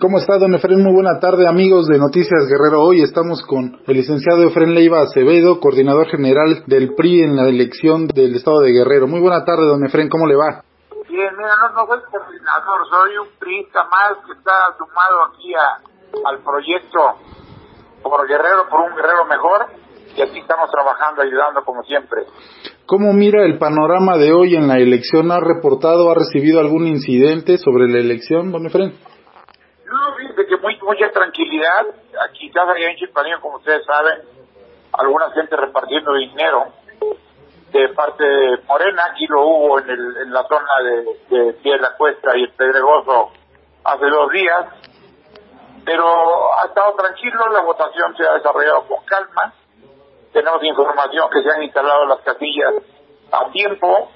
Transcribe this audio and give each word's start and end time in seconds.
¿Cómo 0.00 0.16
está, 0.16 0.38
don 0.38 0.54
Efren? 0.54 0.82
Muy 0.82 0.94
buena 0.94 1.20
tarde, 1.20 1.46
amigos 1.46 1.86
de 1.86 1.98
Noticias 1.98 2.48
Guerrero. 2.48 2.80
Hoy 2.80 3.02
estamos 3.02 3.44
con 3.44 3.76
el 3.86 3.94
licenciado 3.94 4.44
Efren 4.44 4.72
Leiva 4.72 5.02
Acevedo, 5.02 5.60
coordinador 5.60 6.08
general 6.08 6.64
del 6.64 6.94
PRI 6.94 7.20
en 7.20 7.36
la 7.36 7.46
elección 7.46 8.06
del 8.06 8.34
estado 8.34 8.60
de 8.60 8.72
Guerrero. 8.72 9.06
Muy 9.06 9.20
buena 9.20 9.44
tarde, 9.44 9.66
don 9.66 9.84
Efren, 9.84 10.08
¿cómo 10.08 10.26
le 10.26 10.36
va? 10.36 10.64
Bien, 11.06 11.28
mira, 11.36 11.52
no, 11.60 11.74
no 11.74 11.86
soy 11.86 12.00
coordinador, 12.10 12.80
soy 12.88 13.18
un 13.18 13.28
priista 13.38 13.80
más 13.92 14.16
que 14.24 14.32
está 14.32 14.72
sumado 14.78 15.24
aquí 15.28 15.52
al 15.52 16.38
proyecto 16.48 17.00
por 18.02 18.26
Guerrero, 18.26 18.70
por 18.70 18.80
un 18.80 18.96
Guerrero 18.96 19.26
mejor, 19.26 19.66
y 20.16 20.22
aquí 20.22 20.38
estamos 20.38 20.70
trabajando, 20.70 21.20
ayudando 21.20 21.62
como 21.62 21.82
siempre. 21.82 22.22
¿Cómo 22.86 23.12
mira 23.12 23.44
el 23.44 23.58
panorama 23.58 24.16
de 24.16 24.32
hoy 24.32 24.56
en 24.56 24.66
la 24.66 24.78
elección? 24.78 25.30
¿Ha 25.30 25.40
reportado, 25.40 26.10
ha 26.10 26.14
recibido 26.14 26.58
algún 26.58 26.86
incidente 26.86 27.58
sobre 27.58 27.86
la 27.86 27.98
elección, 27.98 28.50
don 28.50 28.64
Efren? 28.64 29.09
Fíjate 30.40 30.46
que 30.46 30.56
muy, 30.62 30.78
mucha 30.82 31.10
tranquilidad. 31.10 31.86
Aquí 32.22 32.48
quizás 32.48 32.68
allá 32.68 32.90
en 32.90 32.96
Chilpanillo, 32.96 33.40
como 33.40 33.56
ustedes 33.56 33.84
saben, 33.84 34.20
alguna 34.92 35.30
gente 35.32 35.56
repartiendo 35.56 36.14
dinero 36.14 36.68
de 37.72 37.88
parte 37.90 38.24
de 38.24 38.58
Morena. 38.66 39.02
Aquí 39.10 39.26
lo 39.26 39.46
hubo 39.46 39.78
en, 39.80 39.90
el, 39.90 40.32
la 40.32 40.44
zona 40.44 40.68
de, 40.82 41.36
de 41.36 41.52
Pie 41.54 41.72
de 41.72 41.80
la 41.80 41.96
Cuesta 41.96 42.36
y 42.36 42.44
el 42.44 42.52
Pedregoso 42.52 43.32
hace 43.84 44.06
dos 44.06 44.30
días. 44.30 44.66
Pero 45.84 46.54
ha 46.58 46.66
estado 46.66 46.94
tranquilo, 46.94 47.48
la 47.50 47.60
votación 47.60 48.16
se 48.16 48.26
ha 48.26 48.34
desarrollado 48.34 48.86
con 48.86 49.04
calma. 49.04 49.52
Tenemos 50.32 50.62
información 50.62 51.28
que 51.30 51.42
se 51.42 51.50
han 51.50 51.62
instalado 51.62 52.06
las 52.06 52.20
casillas 52.20 52.74
a 53.32 53.50
tiempo, 53.50 54.10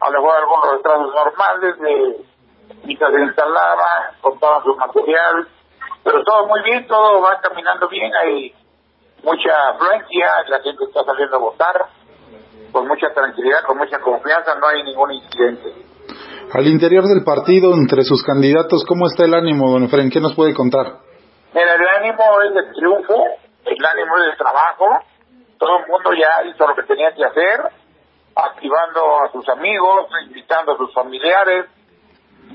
a 0.00 0.10
lo 0.10 0.20
mejor 0.20 0.36
algunos 0.36 0.72
retrasos 0.72 1.14
normales 1.14 1.78
de 1.78 2.35
mientras 2.84 3.12
se 3.14 3.20
instalaba, 3.20 4.14
contaban 4.20 4.62
su 4.62 4.74
material, 4.76 5.48
pero 6.04 6.22
todo 6.24 6.46
muy 6.46 6.62
bien, 6.62 6.86
todo 6.86 7.20
va 7.20 7.40
caminando 7.40 7.88
bien, 7.88 8.12
hay 8.14 8.54
mucha 9.22 9.70
afluencia, 9.70 10.26
la 10.48 10.60
gente 10.60 10.84
está 10.84 11.04
saliendo 11.04 11.36
a 11.36 11.40
votar 11.40 11.86
con 12.72 12.86
mucha 12.86 13.12
tranquilidad, 13.12 13.62
con 13.66 13.78
mucha 13.78 13.98
confianza, 14.00 14.54
no 14.54 14.66
hay 14.68 14.82
ningún 14.82 15.12
incidente. 15.12 15.72
Al 16.52 16.66
interior 16.66 17.04
del 17.04 17.24
partido, 17.24 17.74
entre 17.74 18.02
sus 18.04 18.22
candidatos, 18.22 18.84
¿cómo 18.86 19.06
está 19.06 19.24
el 19.24 19.34
ánimo, 19.34 19.70
don 19.70 19.84
Efraín? 19.84 20.10
¿Qué 20.10 20.20
nos 20.20 20.34
puede 20.34 20.54
contar? 20.54 21.00
Mira, 21.52 21.74
el 21.74 21.88
ánimo 21.88 22.22
es 22.42 22.54
de 22.54 22.72
triunfo, 22.72 23.24
el 23.64 23.84
ánimo 23.84 24.18
es 24.18 24.30
de 24.30 24.36
trabajo, 24.36 24.86
todo 25.58 25.78
el 25.78 25.86
mundo 25.88 26.10
ya 26.12 26.44
hizo 26.46 26.68
lo 26.68 26.74
que 26.76 26.82
tenía 26.84 27.12
que 27.14 27.24
hacer, 27.24 27.60
activando 28.36 29.24
a 29.24 29.32
sus 29.32 29.48
amigos, 29.48 30.06
invitando 30.28 30.72
a 30.72 30.76
sus 30.76 30.92
familiares, 30.92 31.66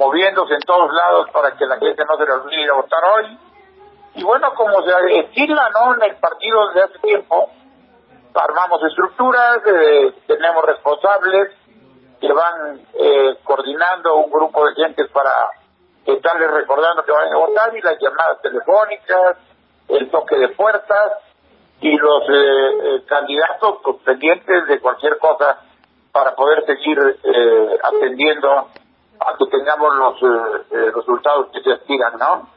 moviéndose 0.00 0.54
en 0.54 0.60
todos 0.60 0.90
lados 0.94 1.28
para 1.30 1.54
que 1.58 1.66
la 1.66 1.76
gente 1.76 2.02
no 2.06 2.16
se 2.16 2.24
le 2.24 2.32
olvide 2.32 2.70
a 2.70 2.74
votar 2.74 3.04
hoy. 3.04 3.38
Y 4.14 4.24
bueno, 4.24 4.54
como 4.54 4.82
se 4.82 5.20
estila 5.20 5.68
¿no? 5.68 5.94
en 5.94 6.02
el 6.10 6.16
partido 6.16 6.68
desde 6.68 6.84
hace 6.84 6.98
tiempo, 7.00 7.50
armamos 8.34 8.82
estructuras, 8.82 9.58
eh, 9.66 10.14
tenemos 10.26 10.64
responsables 10.64 11.52
que 12.18 12.32
van 12.32 12.80
eh, 12.94 13.36
coordinando 13.44 14.16
un 14.16 14.30
grupo 14.30 14.66
de 14.66 14.74
gente 14.74 15.04
para 15.12 15.32
estarles 16.06 16.50
recordando 16.50 17.04
que 17.04 17.12
vayan 17.12 17.34
a 17.34 17.38
votar 17.38 17.76
y 17.76 17.82
las 17.82 17.98
llamadas 18.00 18.40
telefónicas, 18.40 19.36
el 19.88 20.10
toque 20.10 20.36
de 20.36 20.48
puertas 20.48 21.12
y 21.82 21.94
los 21.94 22.22
eh, 22.30 23.04
candidatos 23.06 23.80
pendientes 24.02 24.66
de 24.66 24.80
cualquier 24.80 25.18
cosa 25.18 25.60
para 26.10 26.34
poder 26.34 26.64
seguir 26.64 26.98
atendiendo 27.82 28.66
a 29.20 29.36
que 29.36 29.46
tengamos 29.50 29.94
los 29.96 30.14
eh, 30.22 30.64
eh, 30.70 30.90
resultados 30.94 31.48
que 31.52 31.62
se 31.62 31.72
aspiran, 31.72 32.18
¿no? 32.18 32.48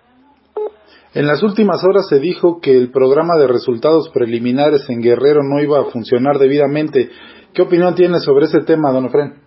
En 1.14 1.28
las 1.28 1.44
últimas 1.44 1.84
horas 1.84 2.08
se 2.08 2.20
dijo 2.20 2.60
que 2.62 2.76
el 2.76 2.92
programa 2.92 3.36
de 3.38 3.48
resultados 3.48 4.10
preliminares 4.10 4.90
en 4.90 5.02
Guerrero 5.02 5.42
no 5.44 5.62
iba 5.62 5.80
a 5.80 5.92
funcionar 5.92 6.38
debidamente. 6.38 7.12
¿Qué 7.54 7.62
opinión 7.62 7.94
tiene 7.94 8.20
sobre 8.20 8.46
ese 8.46 8.62
tema, 8.62 8.92
don 8.92 9.06
Efren? 9.06 9.44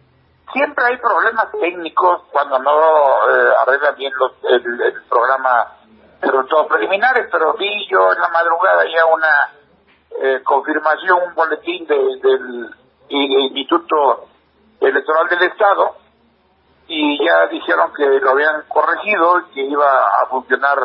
Siempre 0.52 0.84
hay 0.84 0.96
problemas 0.98 1.50
técnicos 1.60 2.22
cuando 2.30 2.58
no 2.60 2.70
eh, 2.70 3.52
arreglan 3.66 3.96
bien 3.96 4.12
los, 4.16 4.32
el, 4.48 4.62
programa 5.08 5.72
de 6.20 6.30
resultados 6.30 6.68
preliminares, 6.68 7.28
pero 7.32 7.54
vi 7.54 7.88
yo 7.90 8.12
en 8.12 8.20
la 8.20 8.28
madrugada 8.28 8.84
ya 8.84 9.06
una 9.06 9.52
confirmación, 10.44 11.18
un 11.28 11.34
boletín 11.34 11.86
del 11.86 12.70
Instituto 13.08 14.24
Electoral 14.80 15.28
del 15.28 15.42
Estado, 15.42 15.96
y 16.88 17.18
ya 17.24 17.46
dijeron 17.48 17.92
que 17.94 18.04
lo 18.04 18.30
habían 18.30 18.62
corregido 18.68 19.40
y 19.40 19.54
que 19.54 19.60
iba 19.62 19.86
a 19.86 20.26
funcionar 20.28 20.78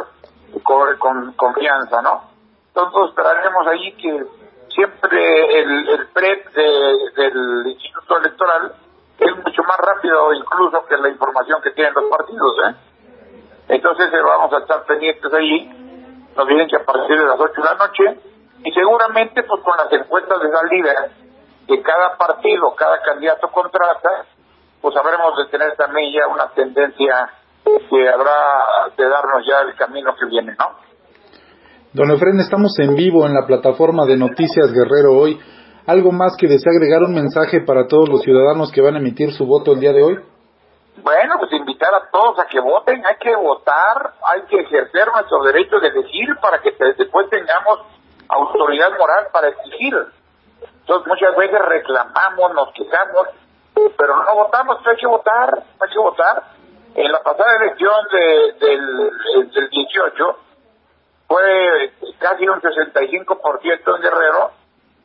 con, 0.63 1.33
confianza, 1.33 2.01
¿no? 2.01 2.23
Entonces 2.67 3.09
esperaremos 3.09 3.67
ahí 3.67 3.91
que 3.93 4.25
siempre 4.73 5.59
el, 5.59 5.89
el 5.89 6.07
PREP 6.07 6.53
del 6.53 7.67
Instituto 7.67 8.17
Electoral 8.17 8.73
es 9.19 9.35
mucho 9.35 9.63
más 9.63 9.77
rápido 9.77 10.33
incluso 10.33 10.85
que 10.85 10.97
la 10.97 11.09
información 11.09 11.61
que 11.61 11.71
tienen 11.71 11.93
los 11.93 12.09
partidos, 12.09 12.55
¿eh? 12.67 12.75
Entonces 13.69 14.11
eh, 14.11 14.21
vamos 14.21 14.51
a 14.53 14.59
estar 14.59 14.83
pendientes 14.85 15.33
ahí, 15.33 16.27
nos 16.35 16.47
dicen 16.47 16.67
que 16.67 16.75
a 16.77 16.85
partir 16.85 17.19
de 17.19 17.25
las 17.25 17.39
8 17.39 17.53
de 17.55 17.63
la 17.63 17.75
noche, 17.75 18.03
y 18.63 18.71
seguramente 18.71 19.43
pues 19.43 19.63
con 19.63 19.77
las 19.77 19.91
encuestas 19.93 20.41
de 20.41 20.51
salida 20.51 21.09
que 21.67 21.81
cada 21.81 22.17
partido, 22.17 22.75
cada 22.75 23.01
candidato 23.01 23.47
contrata, 23.49 24.25
pues 24.81 24.95
habremos 24.97 25.37
de 25.37 25.45
tener 25.51 25.75
también 25.75 26.11
ya 26.13 26.27
una 26.27 26.49
tendencia 26.49 27.29
que 27.63 28.09
habrá 28.09 28.89
de 28.97 29.07
darnos 29.07 29.45
ya 29.47 29.61
el 29.61 29.75
camino 29.75 30.15
que 30.15 30.25
viene, 30.25 30.55
¿no? 30.57 30.75
Don 31.93 32.09
Efren, 32.09 32.39
estamos 32.39 32.77
en 32.79 32.95
vivo 32.95 33.25
en 33.25 33.33
la 33.33 33.45
plataforma 33.45 34.05
de 34.05 34.17
Noticias 34.17 34.71
Guerrero 34.73 35.11
hoy. 35.13 35.39
¿Algo 35.87 36.11
más 36.11 36.37
que 36.37 36.47
desea 36.47 36.71
agregar 36.71 37.01
un 37.03 37.13
mensaje 37.13 37.61
para 37.61 37.87
todos 37.87 38.07
los 38.07 38.21
ciudadanos 38.21 38.71
que 38.71 38.81
van 38.81 38.95
a 38.95 38.99
emitir 38.99 39.33
su 39.33 39.45
voto 39.45 39.73
el 39.73 39.79
día 39.79 39.91
de 39.91 40.03
hoy? 40.03 40.15
Bueno, 41.03 41.35
pues 41.39 41.51
invitar 41.51 41.93
a 41.93 42.09
todos 42.11 42.39
a 42.39 42.45
que 42.45 42.59
voten, 42.59 43.03
hay 43.05 43.15
que 43.19 43.35
votar, 43.35 44.13
hay 44.23 44.41
que 44.43 44.61
ejercer 44.61 45.07
nuestro 45.13 45.43
derecho 45.43 45.79
de 45.79 45.87
elegir 45.87 46.29
para 46.41 46.59
que 46.61 46.71
después 46.97 47.29
tengamos 47.29 47.79
autoridad 48.29 48.91
moral 48.97 49.27
para 49.33 49.49
exigir. 49.49 49.95
Entonces 50.81 51.07
muchas 51.07 51.35
veces 51.35 51.59
reclamamos, 51.59 52.53
nos 52.53 52.73
quejamos, 52.73 53.27
pero 53.97 54.23
no 54.23 54.35
votamos, 54.35 54.77
hay 54.85 54.97
que 54.97 55.07
votar, 55.07 55.63
hay 55.79 55.89
que 55.89 55.99
votar. 55.99 56.43
En 56.93 57.11
la 57.11 57.21
pasada 57.23 57.55
elección 57.61 57.93
de, 58.11 58.67
del, 58.67 59.51
del 59.51 59.69
18 59.69 60.39
fue 61.27 61.93
casi 62.19 62.47
un 62.47 62.61
65% 62.61 63.95
en 63.95 64.01
Guerrero 64.01 64.51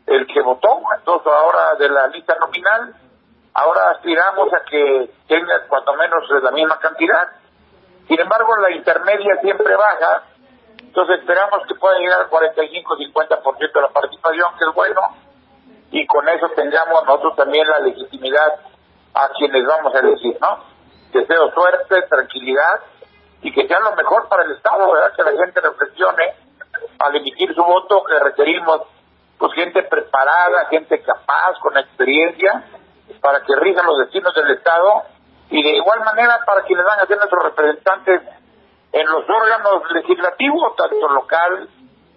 el 0.07 0.27
que 0.27 0.41
votó, 0.41 0.81
entonces 0.99 1.33
ahora 1.33 1.75
de 1.77 1.89
la 1.89 2.09
lista 2.09 2.37
nominal, 2.41 2.95
ahora 3.55 3.91
aspiramos 3.91 4.53
a 4.53 4.65
que 4.65 5.11
tenga 5.29 5.67
cuando 5.69 5.95
menos 5.95 6.25
la 6.43 6.51
misma 6.51 6.79
cantidad. 6.79 7.29
Sin 8.07 8.21
embargo, 8.21 8.57
la 8.57 8.71
intermedia 8.71 9.41
siempre 9.41 9.75
baja, 9.75 10.23
entonces 10.81 11.21
esperamos 11.21 11.67
que 11.67 11.75
pueda 11.75 11.99
llegar 11.99 12.21
al 12.21 12.31
45-50% 12.31 13.73
de 13.73 13.81
la 13.81 13.89
participación, 13.89 14.49
que 14.59 14.65
es 14.65 14.75
bueno, 14.75 15.01
y 15.97 16.07
con 16.07 16.29
eso 16.29 16.51
tengamos 16.55 17.07
nosotros 17.07 17.37
también 17.37 17.67
la 17.67 17.79
legitimidad 17.79 18.61
a 19.15 19.31
quienes 19.31 19.67
vamos 19.67 19.95
a 19.95 20.01
elegir, 20.01 20.37
¿no? 20.43 20.63
Deseo 21.11 21.51
suerte, 21.53 22.03
tranquilidad 22.03 22.83
y 23.41 23.51
que 23.51 23.67
sea 23.67 23.81
lo 23.81 23.95
mejor 23.97 24.29
para 24.29 24.45
el 24.45 24.53
Estado, 24.53 24.93
¿verdad? 24.93 25.13
Que 25.17 25.23
la 25.23 25.43
gente 25.43 25.59
reflexione 25.59 26.35
al 26.99 27.17
emitir 27.17 27.55
su 27.55 27.63
voto 27.65 28.05
que 28.05 28.19
requerimos 28.19 28.83
pues 29.39 29.55
gente 29.55 29.85
preparada, 29.85 30.67
gente 30.69 31.01
capaz, 31.01 31.59
con 31.63 31.79
experiencia, 31.79 32.65
para 33.23 33.41
que 33.41 33.57
rijan 33.57 33.87
los 33.87 33.97
destinos 33.99 34.35
del 34.35 34.51
Estado 34.51 35.03
y 35.49 35.63
de 35.63 35.77
igual 35.77 36.01
manera 36.01 36.41
para 36.47 36.63
quienes 36.65 36.85
van 36.85 37.01
a 37.01 37.07
ser 37.07 37.17
nuestros 37.17 37.43
representantes 37.43 38.21
en 38.93 39.07
los 39.07 39.25
órganos 39.31 39.91
legislativos, 39.93 40.77
tanto 40.77 41.09
local, 41.09 41.71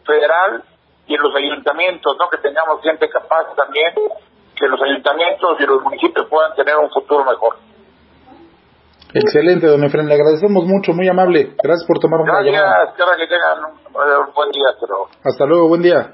federal 0.06 0.64
y 1.10 1.16
en 1.16 1.22
los 1.22 1.36
ayuntamientos, 1.36 2.16
¿no? 2.18 2.30
Que 2.30 2.38
tengamos 2.38 2.82
gente 2.84 3.10
capaz 3.10 3.54
también, 3.56 3.94
que 4.56 4.68
los 4.68 4.80
ayuntamientos 4.80 5.58
y 5.60 5.66
los 5.66 5.82
municipios 5.82 6.28
puedan 6.30 6.56
tener 6.56 6.78
un 6.78 6.90
futuro 6.92 7.26
mejor. 7.26 7.56
Excelente, 9.12 9.66
don 9.66 9.84
Efren, 9.84 10.08
le 10.08 10.14
agradecemos 10.14 10.66
mucho, 10.66 10.94
muy 10.94 11.10
amable. 11.10 11.56
Gracias 11.64 11.88
por 11.88 11.98
tomar 11.98 12.22
una 12.22 12.42
llamada. 12.44 12.94
Gracias, 12.96 13.18
que 13.18 13.28
tengan 13.28 13.74
un 13.74 14.34
buen 14.36 14.52
día. 14.52 14.66
Hasta 15.24 15.46
luego, 15.46 15.68
buen 15.68 15.82
día. 15.82 16.14